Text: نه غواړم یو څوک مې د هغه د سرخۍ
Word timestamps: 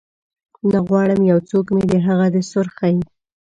نه 0.71 0.79
غواړم 0.87 1.21
یو 1.31 1.39
څوک 1.49 1.65
مې 1.75 1.83
د 1.91 1.93
هغه 2.07 2.25
د 2.35 2.37
سرخۍ 2.51 2.95